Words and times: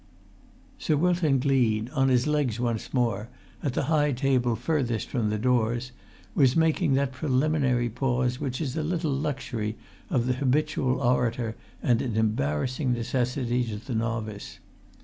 Sir 0.79 0.97
Wilton 0.97 1.37
Gleed, 1.39 1.91
on 1.91 2.09
his 2.09 2.25
legs 2.25 2.59
once 2.59 2.91
more, 2.91 3.29
at 3.61 3.73
the 3.75 3.83
high 3.83 4.13
table 4.13 4.55
furthest 4.55 5.07
from 5.09 5.29
the 5.29 5.37
doors, 5.37 5.91
was 6.33 6.55
making 6.55 6.95
that 6.95 7.11
preliminary 7.11 7.87
pause 7.87 8.39
which 8.39 8.59
is 8.59 8.75
a 8.75 8.81
little 8.81 9.11
luxury 9.11 9.77
of 10.09 10.21
the[Pg 10.23 10.39
201] 10.39 10.39
habitual 10.39 11.01
orator 11.03 11.55
and 11.83 12.01
an 12.01 12.15
embarrassing 12.15 12.93
necessity 12.93 13.63
to 13.65 13.75
the 13.77 13.93
novice. 13.93 14.57